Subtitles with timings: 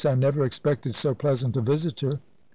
[0.03, 2.21] I never expected so pleasant a visitor."